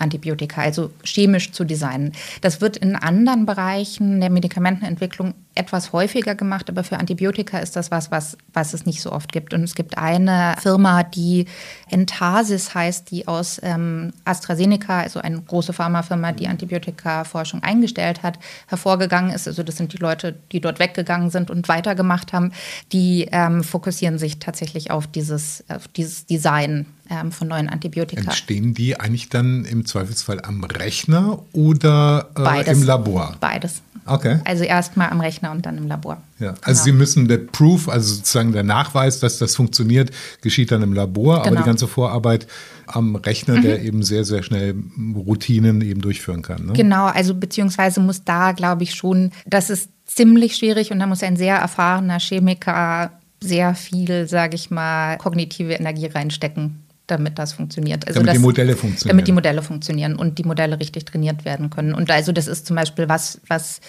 [0.00, 2.12] Antibiotika, also chemisch zu designen.
[2.40, 7.90] Das wird in anderen Bereichen der Medikamentenentwicklung etwas häufiger gemacht, aber für Antibiotika ist das
[7.90, 9.52] was, was, was es nicht so oft gibt.
[9.52, 11.46] Und es gibt eine Firma, die
[11.88, 19.32] Entasis heißt, die aus ähm, AstraZeneca, also eine große Pharmafirma, die Antibiotika-Forschung eingestellt hat, hervorgegangen
[19.32, 19.48] ist.
[19.48, 22.52] Also das sind die Leute, die dort weggegangen sind und weitergemacht haben.
[22.92, 28.22] Die ähm, fokussieren sich tatsächlich auf dieses, auf dieses Design ähm, von neuen Antibiotika.
[28.22, 33.36] Entstehen die eigentlich dann im Zweifelsfall am Rechner oder äh, im Labor?
[33.40, 33.82] Beides.
[34.06, 34.40] Okay.
[34.44, 36.22] Also erstmal am Rechner und dann im Labor.
[36.38, 36.54] Ja.
[36.62, 36.84] Also genau.
[36.84, 40.10] Sie müssen der Proof, also sozusagen der Nachweis, dass das funktioniert,
[40.42, 41.40] geschieht dann im Labor, genau.
[41.40, 41.66] aber die genau.
[41.66, 42.46] ganze Vorarbeit
[42.86, 43.62] am Rechner, mhm.
[43.62, 44.74] der eben sehr, sehr schnell
[45.14, 46.66] Routinen eben durchführen kann.
[46.66, 46.72] Ne?
[46.72, 51.22] Genau, also beziehungsweise muss da, glaube ich, schon, das ist ziemlich schwierig und da muss
[51.22, 58.06] ein sehr erfahrener Chemiker sehr viel, sage ich mal, kognitive Energie reinstecken damit das funktioniert.
[58.06, 59.16] Also damit das, die Modelle funktionieren.
[59.16, 61.94] Damit die Modelle funktionieren und die Modelle richtig trainiert werden können.
[61.94, 63.80] Und also das ist zum Beispiel was, was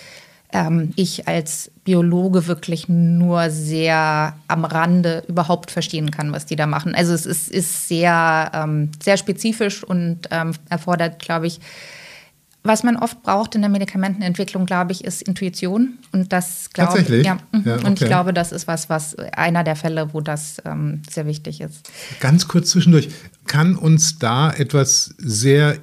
[0.53, 6.67] ähm, ich als Biologe wirklich nur sehr am Rande überhaupt verstehen kann, was die da
[6.67, 6.95] machen.
[6.95, 11.59] Also es ist, ist sehr, ähm, sehr spezifisch und ähm, erfordert, glaube ich,
[12.63, 15.97] was man oft braucht in der Medikamentenentwicklung, glaube ich, ist Intuition.
[16.11, 17.25] Und das glaube Tatsächlich?
[17.25, 17.63] Ja, mhm.
[17.65, 17.87] ja okay.
[17.87, 21.61] Und ich glaube, das ist was, was einer der Fälle, wo das ähm, sehr wichtig
[21.61, 21.89] ist.
[22.19, 23.09] Ganz kurz zwischendurch.
[23.47, 25.79] Kann uns da etwas sehr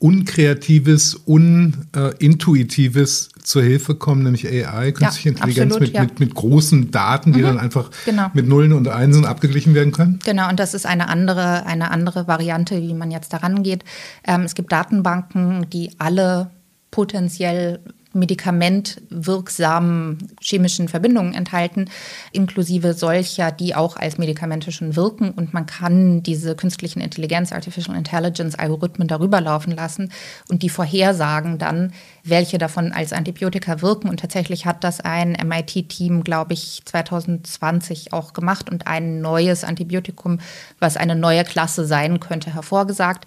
[0.00, 6.02] Unkreatives, Unintuitives zur Hilfe kommen, nämlich AI, künstliche ja, Intelligenz absolut, mit, ja.
[6.02, 8.26] mit, mit, großen Daten, die mhm, dann einfach genau.
[8.34, 10.18] mit Nullen und Einsen abgeglichen werden können?
[10.22, 13.84] Genau, und das ist eine andere, eine andere Variante, wie man jetzt daran geht.
[14.24, 16.50] Ähm, es gibt Datenbanken, die alle
[16.90, 17.80] potenziell
[18.14, 21.90] medikamentwirksamen chemischen Verbindungen enthalten,
[22.32, 25.30] inklusive solcher, die auch als Medikamente schon wirken.
[25.30, 30.12] Und man kann diese künstlichen Intelligenz, Artificial Intelligence Algorithmen darüber laufen lassen
[30.48, 31.92] und die vorhersagen dann,
[32.24, 34.08] welche davon als Antibiotika wirken.
[34.08, 40.40] Und tatsächlich hat das ein MIT-Team, glaube ich, 2020 auch gemacht und ein neues Antibiotikum,
[40.78, 43.26] was eine neue Klasse sein könnte, hervorgesagt,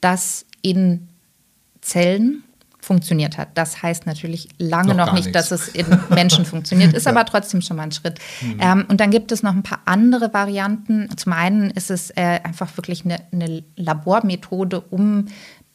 [0.00, 1.08] das in
[1.82, 2.44] Zellen
[2.82, 3.50] funktioniert hat.
[3.54, 5.48] Das heißt natürlich lange noch, noch nicht, nichts.
[5.48, 7.12] dass es in Menschen funktioniert, ist ja.
[7.12, 8.18] aber trotzdem schon mal ein Schritt.
[8.40, 8.58] Mhm.
[8.60, 11.08] Ähm, und dann gibt es noch ein paar andere Varianten.
[11.16, 15.26] Zum einen ist es äh, einfach wirklich eine, eine Labormethode, um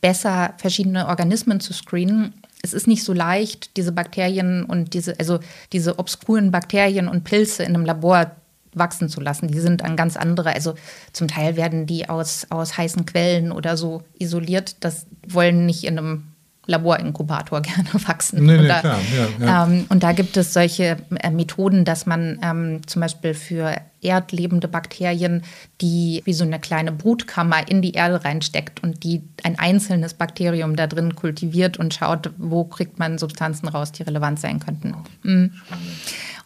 [0.02, 2.34] besser verschiedene Organismen zu screenen.
[2.62, 5.40] Es ist nicht so leicht, diese Bakterien und diese, also
[5.72, 8.32] diese obskuren Bakterien und Pilze in einem Labor
[8.74, 9.48] wachsen zu lassen.
[9.48, 10.76] Die sind an ganz andere, also
[11.14, 14.76] zum Teil werden die aus, aus heißen Quellen oder so isoliert.
[14.82, 16.24] Das wollen nicht in einem
[16.68, 18.46] Laborinkubator gerne wachsen.
[18.46, 19.00] Nee, nee, Oder, klar.
[19.40, 19.66] Ja, ja.
[19.66, 24.68] Ähm, und da gibt es solche äh, Methoden, dass man ähm, zum Beispiel für erdlebende
[24.68, 25.44] Bakterien,
[25.82, 30.76] die wie so eine kleine Brutkammer in die Erde reinsteckt und die ein einzelnes Bakterium
[30.76, 34.94] da drin kultiviert und schaut, wo kriegt man Substanzen raus, die relevant sein könnten.
[35.24, 35.54] Mhm.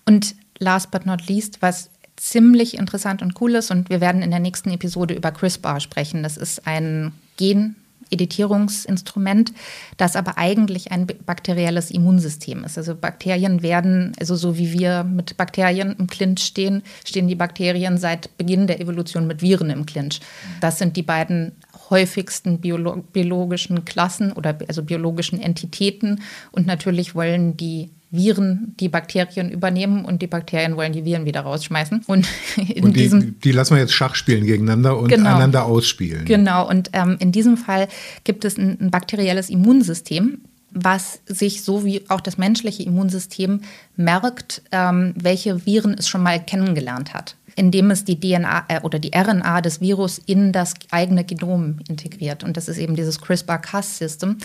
[0.05, 3.71] Und last but not least, was ziemlich interessant und cool ist.
[3.71, 6.23] Und wir werden in der nächsten Episode über CRISPR sprechen.
[6.23, 7.75] Das ist ein Gen,
[8.11, 9.53] Editierungsinstrument,
[9.97, 12.77] das aber eigentlich ein bakterielles Immunsystem ist.
[12.77, 17.97] Also Bakterien werden, also so wie wir mit Bakterien im Clinch stehen, stehen die Bakterien
[17.97, 20.19] seit Beginn der Evolution mit Viren im Clinch.
[20.59, 21.53] Das sind die beiden
[21.89, 26.21] häufigsten biolo biologischen Klassen oder also biologischen Entitäten.
[26.51, 31.41] Und natürlich wollen die Viren die Bakterien übernehmen und die Bakterien wollen die Viren wieder
[31.41, 32.03] rausschmeißen.
[32.07, 35.65] Und, in und die, diesem, die lassen wir jetzt Schach spielen gegeneinander und genau, einander
[35.65, 36.25] ausspielen.
[36.25, 37.87] Genau, und ähm, in diesem Fall
[38.23, 43.61] gibt es ein, ein bakterielles Immunsystem, was sich so wie auch das menschliche Immunsystem
[43.95, 48.99] merkt, ähm, welche Viren es schon mal kennengelernt hat indem es die DNA äh, oder
[48.99, 52.43] die RNA des Virus in das eigene Genom integriert.
[52.43, 54.37] Und das ist eben dieses CRISPR-Cas-System.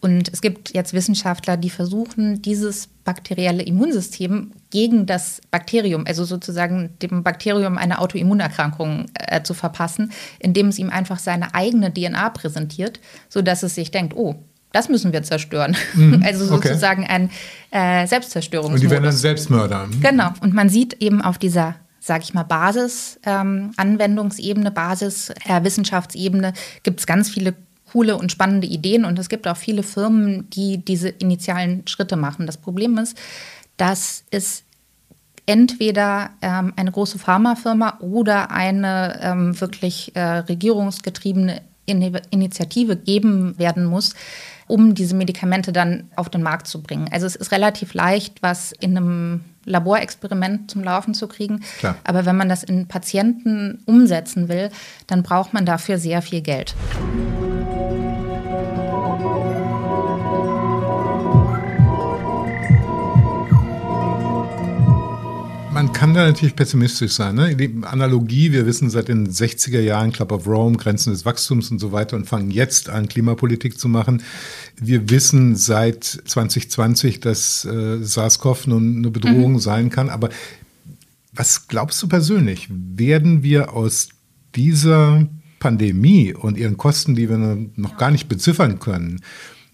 [0.00, 6.90] Und es gibt jetzt Wissenschaftler, die versuchen, dieses bakterielle Immunsystem gegen das Bakterium, also sozusagen
[7.02, 13.00] dem Bakterium eine Autoimmunerkrankung äh, zu verpassen, indem es ihm einfach seine eigene DNA präsentiert,
[13.28, 14.36] sodass es sich denkt, oh,
[14.72, 15.76] das müssen wir zerstören.
[15.94, 17.30] Mhm, also sozusagen okay.
[17.70, 18.82] ein äh, Selbstzerstörungsmodus.
[18.82, 19.88] Und die werden dann Selbstmörder.
[20.00, 20.30] Genau.
[20.40, 26.52] Und man sieht eben auf dieser sage ich mal, Basis, ähm, Anwendungsebene, Basis, äh, Wissenschaftsebene
[26.82, 27.54] gibt es ganz viele
[27.90, 32.46] coole und spannende Ideen und es gibt auch viele Firmen, die diese initialen Schritte machen.
[32.46, 33.16] Das Problem ist,
[33.76, 34.64] dass es
[35.46, 43.84] entweder ähm, eine große Pharmafirma oder eine ähm, wirklich äh, regierungsgetriebene In Initiative geben werden
[43.84, 44.14] muss,
[44.66, 47.08] um diese Medikamente dann auf den Markt zu bringen.
[47.12, 51.60] Also es ist relativ leicht, was in einem Laborexperiment zum Laufen zu kriegen.
[51.78, 51.96] Klar.
[52.04, 54.70] Aber wenn man das in Patienten umsetzen will,
[55.06, 56.74] dann braucht man dafür sehr viel Geld.
[65.84, 67.34] Man kann da natürlich pessimistisch sein.
[67.34, 67.54] Ne?
[67.54, 71.78] Die Analogie, wir wissen seit den 60er Jahren Club of Rome, Grenzen des Wachstums und
[71.78, 74.22] so weiter und fangen jetzt an, Klimapolitik zu machen.
[74.80, 79.58] Wir wissen seit 2020, dass äh, SARS-CoV nun eine Bedrohung mhm.
[79.58, 80.08] sein kann.
[80.08, 80.30] Aber
[81.34, 82.66] was glaubst du persönlich?
[82.70, 84.08] Werden wir aus
[84.54, 89.20] dieser Pandemie und ihren Kosten, die wir noch gar nicht beziffern können,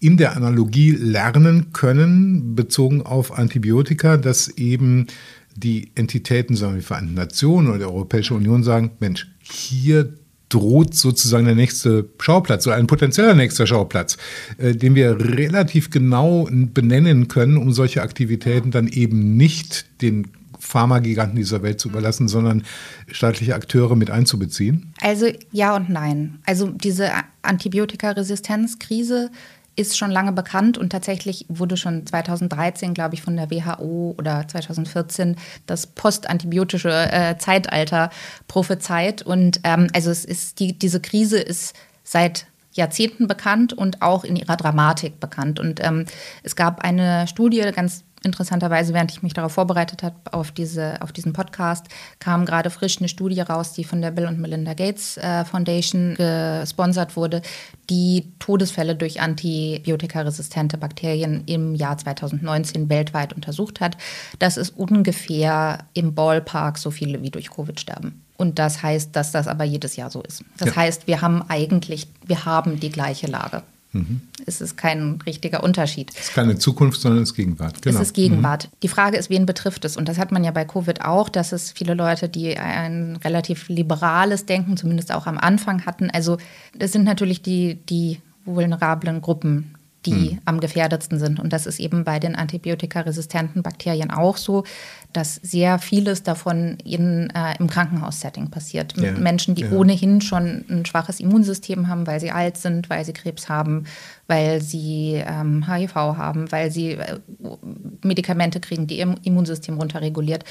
[0.01, 5.07] in der Analogie lernen können, bezogen auf Antibiotika, dass eben
[5.55, 10.13] die Entitäten, sagen wir die Vereinten Nationen oder die Europäische Union sagen, Mensch, hier
[10.49, 14.17] droht sozusagen der nächste Schauplatz oder ein potenzieller nächster Schauplatz,
[14.57, 20.27] äh, den wir relativ genau benennen können, um solche Aktivitäten dann eben nicht den
[20.59, 22.63] Pharmagiganten dieser Welt zu überlassen, sondern
[23.11, 24.93] staatliche Akteure mit einzubeziehen?
[25.01, 26.39] Also ja und nein.
[26.45, 27.09] Also diese
[27.41, 29.31] Antibiotikaresistenzkrise
[29.75, 34.47] ist schon lange bekannt und tatsächlich wurde schon 2013, glaube ich, von der WHO oder
[34.47, 38.09] 2014 das postantibiotische äh, Zeitalter
[38.47, 39.21] prophezeit.
[39.21, 44.35] Und ähm, also es ist die, diese Krise ist seit Jahrzehnten bekannt und auch in
[44.35, 45.59] ihrer Dramatik bekannt.
[45.59, 46.05] Und ähm,
[46.43, 51.11] es gab eine Studie, ganz interessanterweise, während ich mich darauf vorbereitet habe, auf, diese, auf
[51.11, 51.87] diesen Podcast,
[52.19, 56.15] kam gerade frisch eine Studie raus, die von der Bill und Melinda Gates äh, Foundation
[56.15, 57.41] gesponsert wurde,
[57.89, 63.97] die Todesfälle durch antibiotikaresistente Bakterien im Jahr 2019 weltweit untersucht hat.
[64.39, 68.23] Das ist ungefähr im Ballpark so viele wie durch Covid sterben.
[68.37, 70.43] Und das heißt, dass das aber jedes Jahr so ist.
[70.57, 70.75] Das ja.
[70.75, 73.61] heißt, wir haben eigentlich, wir haben die gleiche Lage.
[73.93, 74.21] Mhm.
[74.45, 76.11] Es ist kein richtiger Unterschied.
[76.13, 77.81] Es ist keine Zukunft, sondern es ist Gegenwart.
[77.81, 77.99] Genau.
[77.99, 78.65] Es ist Gegenwart.
[78.65, 78.77] Mhm.
[78.83, 79.97] Die Frage ist, wen betrifft es?
[79.97, 83.67] Und das hat man ja bei Covid auch, dass es viele Leute, die ein relativ
[83.67, 86.09] liberales Denken, zumindest auch am Anfang hatten.
[86.09, 86.37] Also
[86.77, 89.75] das sind natürlich die, die vulnerablen Gruppen,
[90.05, 90.39] die mhm.
[90.45, 91.39] am gefährdetsten sind.
[91.39, 94.63] Und das ist eben bei den antibiotikaresistenten Bakterien auch so,
[95.13, 98.95] dass sehr vieles davon in, äh, im Krankenhaussetting passiert.
[98.97, 99.11] Ja.
[99.11, 99.71] Mit Menschen, die ja.
[99.71, 103.85] ohnehin schon ein schwaches Immunsystem haben, weil sie alt sind, weil sie Krebs haben,
[104.27, 107.19] weil sie ähm, HIV haben, weil sie äh,
[108.03, 110.43] Medikamente kriegen, die ihr Immunsystem runterreguliert.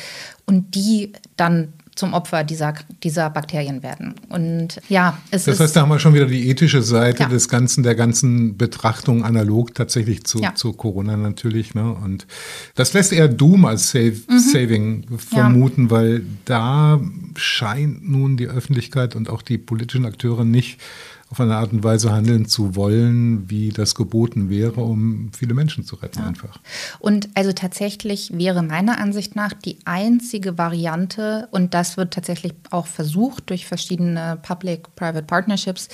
[0.46, 4.14] Und die dann zum Opfer dieser, dieser Bakterien werden.
[4.28, 7.28] Und ja, es Das heißt, da haben wir schon wieder die ethische Seite ja.
[7.28, 10.54] des Ganzen, der ganzen Betrachtung analog tatsächlich zu, ja.
[10.54, 11.74] zu Corona natürlich.
[11.74, 11.92] Ne?
[11.92, 12.26] Und
[12.74, 14.38] das lässt eher Doom als Save, mhm.
[14.38, 15.90] Saving vermuten, ja.
[15.90, 17.00] weil da
[17.36, 20.80] scheint nun die Öffentlichkeit und auch die politischen Akteure nicht
[21.30, 25.84] auf eine Art und Weise handeln zu wollen, wie das geboten wäre, um viele Menschen
[25.84, 26.26] zu retten ja.
[26.26, 26.58] einfach.
[26.98, 32.86] Und also tatsächlich wäre meiner Ansicht nach die einzige Variante, und das wird tatsächlich auch
[32.86, 35.88] versucht durch verschiedene Public-Private Partnerships,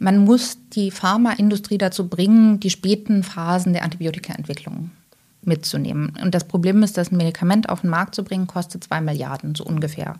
[0.00, 4.90] man muss die Pharmaindustrie dazu bringen, die späten Phasen der Antibiotikaentwicklung
[5.42, 6.12] mitzunehmen.
[6.20, 9.62] Und das Problem ist, das Medikament auf den Markt zu bringen, kostet zwei Milliarden, so
[9.64, 10.16] ungefähr.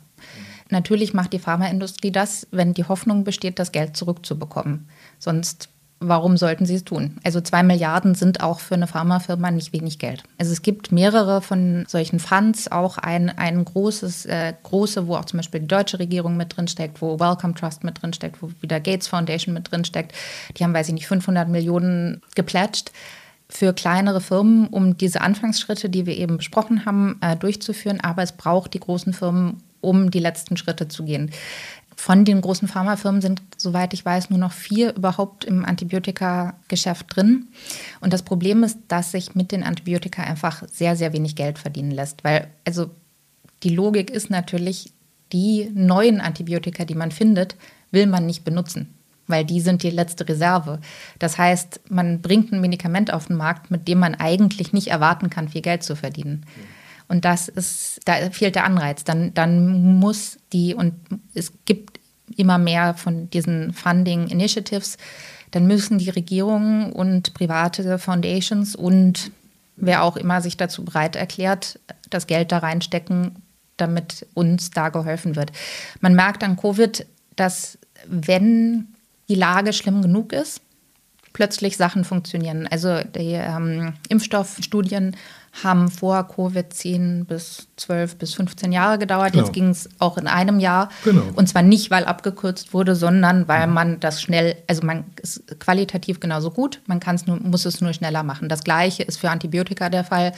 [0.71, 4.89] Natürlich macht die Pharmaindustrie das, wenn die Hoffnung besteht, das Geld zurückzubekommen.
[5.19, 5.69] Sonst
[6.09, 7.19] warum sollten sie es tun?
[7.25, 10.23] Also zwei Milliarden sind auch für eine Pharmafirma nicht wenig Geld.
[10.39, 15.25] Also es gibt mehrere von solchen Funds, auch ein, ein großes, äh, große, wo auch
[15.25, 18.51] zum Beispiel die deutsche Regierung mit drin steckt, wo Wellcome Trust mit drin steckt, wo
[18.61, 20.13] wieder Gates Foundation mit drin steckt.
[20.57, 22.91] Die haben, weiß ich nicht, 500 Millionen geplätscht
[23.49, 28.01] für kleinere Firmen, um diese Anfangsschritte, die wir eben besprochen haben, äh, durchzuführen.
[28.01, 31.31] Aber es braucht die großen Firmen, um die letzten Schritte zu gehen.
[31.97, 37.47] Von den großen Pharmafirmen sind, soweit ich weiß, nur noch vier überhaupt im Antibiotika-Geschäft drin.
[38.01, 41.93] Und das Problem ist, dass sich mit den Antibiotika einfach sehr, sehr wenig Geld verdienen
[41.93, 42.25] lässt.
[42.25, 42.91] Weil, also
[43.63, 44.93] die Logik ist natürlich,
[45.33, 47.57] die neuen Antibiotika, die man findet,
[47.91, 48.95] will man nicht benutzen,
[49.27, 50.81] weil die sind die letzte Reserve.
[51.19, 55.31] Das heißt, man bringt ein Medikament auf den Markt, mit dem man eigentlich nicht erwarten
[55.31, 56.45] kann, viel Geld zu verdienen.
[57.09, 59.05] Und das ist, da fehlt der Anreiz.
[59.05, 60.95] Dann, dann muss die, und
[61.35, 62.01] es gibt
[62.37, 64.97] immer mehr von diesen Funding Initiatives,
[65.51, 69.31] dann müssen die Regierungen und private Foundations und
[69.77, 71.79] wer auch immer sich dazu bereit erklärt,
[72.11, 73.37] das Geld da reinstecken,
[73.77, 75.53] damit uns da geholfen wird.
[76.01, 78.89] Man merkt an Covid, dass wenn
[79.29, 80.61] die Lage schlimm genug ist,
[81.33, 82.67] plötzlich Sachen funktionieren.
[82.71, 85.17] Also die ähm, Impfstoffstudien
[85.63, 89.33] haben vor Covid 10 bis 12 bis 15 Jahre gedauert.
[89.33, 89.45] Genau.
[89.45, 90.89] Jetzt ging es auch in einem Jahr.
[91.05, 91.23] Genau.
[91.37, 93.75] Und zwar nicht, weil abgekürzt wurde, sondern weil mhm.
[93.75, 98.23] man das schnell, also man ist qualitativ genauso gut, man nur, muss es nur schneller
[98.25, 98.49] machen.
[98.49, 100.33] Das gleiche ist für Antibiotika der Fall.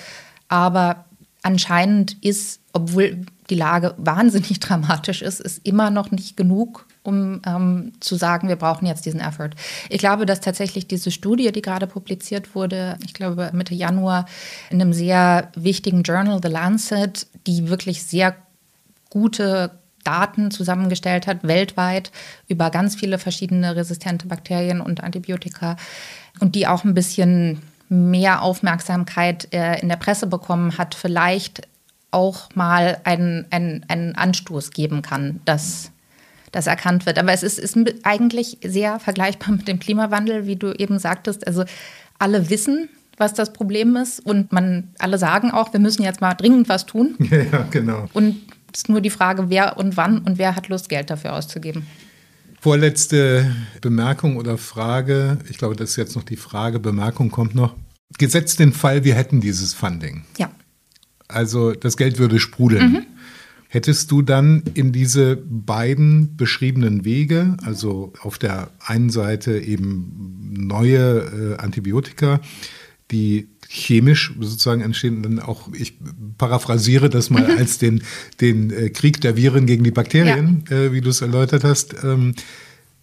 [0.48, 1.06] Aber
[1.42, 7.92] anscheinend ist, obwohl die Lage wahnsinnig dramatisch ist, ist immer noch nicht genug, um ähm,
[8.00, 9.50] zu sagen, wir brauchen jetzt diesen Effort.
[9.88, 14.26] Ich glaube, dass tatsächlich diese Studie, die gerade publiziert wurde, ich glaube Mitte Januar
[14.70, 18.36] in einem sehr wichtigen Journal, The Lancet, die wirklich sehr
[19.10, 19.70] gute
[20.06, 22.12] Daten zusammengestellt hat, weltweit,
[22.48, 25.76] über ganz viele verschiedene resistente Bakterien und Antibiotika
[26.38, 31.66] und die auch ein bisschen mehr Aufmerksamkeit äh, in der Presse bekommen hat, vielleicht
[32.16, 35.92] auch mal einen, einen, einen Anstoß geben kann, dass
[36.50, 37.18] das erkannt wird.
[37.18, 41.46] Aber es ist, ist eigentlich sehr vergleichbar mit dem Klimawandel, wie du eben sagtest.
[41.46, 41.64] Also
[42.18, 46.34] alle wissen, was das Problem ist und man alle sagen auch, wir müssen jetzt mal
[46.34, 47.16] dringend was tun.
[47.30, 48.08] Ja, genau.
[48.14, 48.36] Und
[48.72, 51.86] es ist nur die Frage, wer und wann und wer hat Lust, Geld dafür auszugeben.
[52.60, 55.38] Vorletzte Bemerkung oder Frage.
[55.50, 56.80] Ich glaube, das ist jetzt noch die Frage.
[56.80, 57.74] Bemerkung kommt noch.
[58.18, 60.24] Gesetzt den Fall, wir hätten dieses Funding.
[60.38, 60.50] Ja.
[61.28, 62.92] Also das Geld würde sprudeln.
[62.92, 63.02] Mhm.
[63.68, 71.56] Hättest du dann in diese beiden beschriebenen Wege, also auf der einen Seite eben neue
[71.58, 72.40] äh, Antibiotika,
[73.10, 75.98] die chemisch sozusagen entstehen, dann auch, ich
[76.38, 77.58] paraphrasiere das mal mhm.
[77.58, 78.02] als den,
[78.40, 80.76] den äh, Krieg der Viren gegen die Bakterien, ja.
[80.76, 81.96] äh, wie du es erläutert hast.
[82.04, 82.34] Ähm,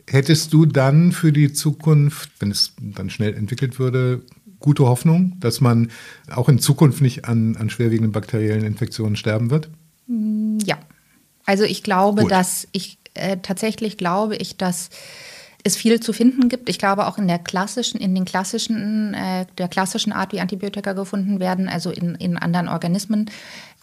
[0.07, 4.21] hättest du dann für die Zukunft, wenn es dann schnell entwickelt würde,
[4.63, 5.91] gute Hoffnung, dass man
[6.33, 9.69] auch in Zukunft nicht an, an schwerwiegenden bakteriellen Infektionen sterben wird?
[10.07, 10.77] Mm, ja.
[11.45, 12.31] Also ich glaube, Gut.
[12.31, 14.89] dass ich äh, tatsächlich glaube ich, dass
[15.65, 16.69] es viel zu finden gibt.
[16.69, 20.93] Ich glaube auch in der klassischen, in den klassischen, äh, der klassischen Art, wie Antibiotika
[20.93, 23.29] gefunden werden, also in, in anderen Organismen.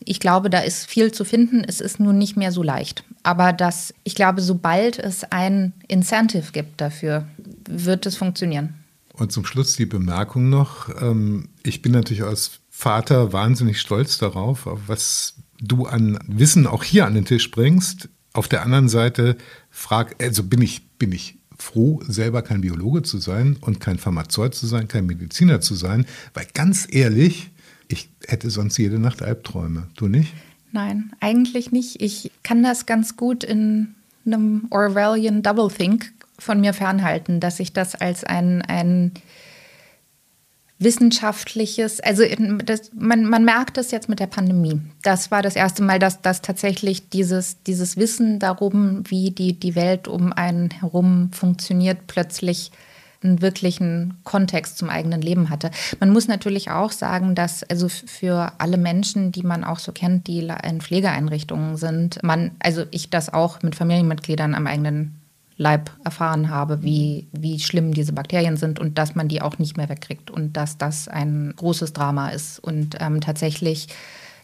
[0.05, 1.63] Ich glaube, da ist viel zu finden.
[1.67, 3.05] Es ist nun nicht mehr so leicht.
[3.23, 7.27] Aber das, ich glaube, sobald es ein Incentive gibt dafür,
[7.69, 8.80] wird es funktionieren.
[9.21, 10.89] Und zum Schluss die Bemerkung noch.
[11.03, 17.05] Ähm, ich bin natürlich als Vater wahnsinnig stolz darauf, was du an Wissen auch hier
[17.05, 18.09] an den Tisch bringst.
[18.33, 19.37] Auf der anderen Seite
[19.69, 24.55] frag, also bin ich, bin ich froh, selber kein Biologe zu sein und kein Pharmazeut
[24.55, 27.51] zu sein, kein Mediziner zu sein, weil ganz ehrlich,
[27.89, 29.89] ich hätte sonst jede Nacht Albträume.
[29.97, 30.33] Du nicht?
[30.73, 32.01] Nein, eigentlich nicht.
[32.01, 37.95] Ich kann das ganz gut in einem Orwellian Doublethink von mir fernhalten, dass ich das
[37.95, 39.13] als ein, ein
[40.81, 42.25] wissenschaftliches, also
[42.65, 44.81] das, man, man merkt das jetzt mit der Pandemie.
[45.03, 49.75] Das war das erste Mal, dass, dass tatsächlich dieses, dieses Wissen darum, wie die, die
[49.75, 52.73] Welt um einen herum funktioniert, plötzlich
[53.23, 55.71] einen wirklichen Kontext zum eigenen Leben hatte.
[56.01, 60.27] Man muss natürlich auch sagen, dass also für alle Menschen, die man auch so kennt,
[60.27, 65.20] die in Pflegeeinrichtungen sind, man, also ich das auch mit Familienmitgliedern am eigenen
[65.61, 69.77] Leib erfahren habe, wie, wie schlimm diese Bakterien sind und dass man die auch nicht
[69.77, 72.61] mehr wegkriegt und dass das ein großes Drama ist.
[72.61, 73.89] Und ähm, tatsächlich,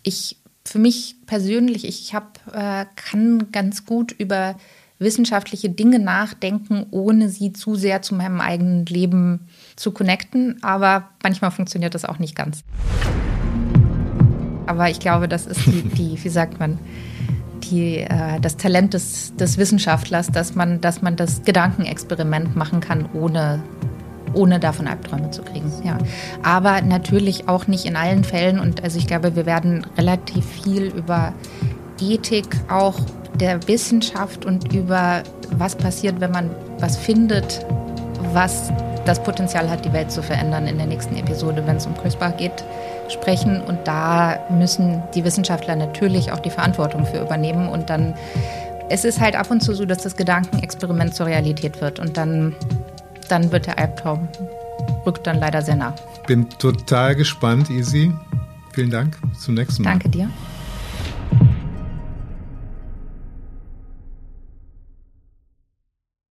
[0.03, 4.57] ich für mich persönlich, ich hab, äh, kann ganz gut über
[4.99, 10.63] wissenschaftliche Dinge nachdenken, ohne sie zu sehr zu meinem eigenen Leben zu connecten.
[10.63, 12.63] Aber manchmal funktioniert das auch nicht ganz.
[14.67, 16.79] Aber ich glaube, das ist die, die wie sagt man,
[17.71, 23.09] die, äh, das Talent des, des Wissenschaftlers, dass man, dass man das Gedankenexperiment machen kann,
[23.13, 23.63] ohne,
[24.35, 25.73] ohne davon Albträume zu kriegen.
[25.85, 25.99] Ja.
[26.43, 28.61] Aber natürlich auch nicht in allen Fällen.
[28.61, 31.33] Und also ich glaube, wir werden relativ viel über
[32.01, 32.99] Ethik auch
[33.35, 37.65] der Wissenschaft und über was passiert, wenn man was findet,
[38.33, 38.73] was
[39.05, 42.33] das Potenzial hat, die Welt zu verändern in der nächsten Episode, wenn es um CRISPR
[42.33, 42.65] geht,
[43.13, 43.61] sprechen.
[43.61, 47.69] Und da müssen die Wissenschaftler natürlich auch die Verantwortung für übernehmen.
[47.69, 48.15] Und dann,
[48.89, 51.99] es ist halt ab und zu so, dass das Gedankenexperiment zur Realität wird.
[51.99, 52.55] Und dann,
[53.29, 54.29] dann wird der Albtraum,
[55.05, 55.95] rückt dann leider sehr nah.
[56.27, 58.13] Bin total gespannt, Easy.
[58.73, 59.17] Vielen Dank.
[59.39, 59.91] Zum nächsten Mal.
[59.91, 60.29] Danke dir.